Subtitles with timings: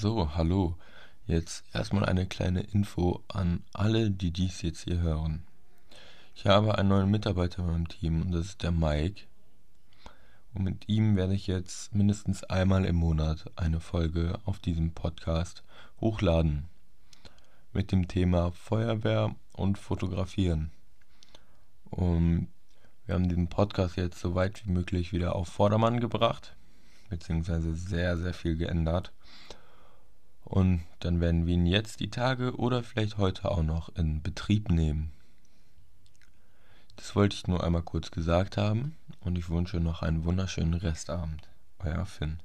[0.00, 0.76] So, hallo.
[1.26, 5.42] Jetzt erstmal eine kleine Info an alle, die dies jetzt hier hören.
[6.36, 9.22] Ich habe einen neuen Mitarbeiter in meinem Team und das ist der Mike.
[10.54, 15.64] Und mit ihm werde ich jetzt mindestens einmal im Monat eine Folge auf diesem Podcast
[16.00, 16.68] hochladen.
[17.72, 20.70] Mit dem Thema Feuerwehr und Fotografieren.
[21.90, 22.46] Und
[23.04, 26.54] wir haben diesen Podcast jetzt so weit wie möglich wieder auf Vordermann gebracht,
[27.08, 29.12] beziehungsweise sehr, sehr viel geändert.
[30.48, 34.70] Und dann werden wir ihn jetzt die Tage oder vielleicht heute auch noch in Betrieb
[34.70, 35.12] nehmen.
[36.96, 41.46] Das wollte ich nur einmal kurz gesagt haben und ich wünsche noch einen wunderschönen Restabend.
[41.80, 42.40] Euer Finn.